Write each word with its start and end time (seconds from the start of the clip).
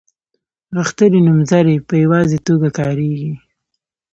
غښتلي 0.77 1.19
نومځري 1.27 1.75
په 1.87 1.93
یوازې 2.03 2.37
توګه 2.47 2.67
کاریږي. 2.79 3.33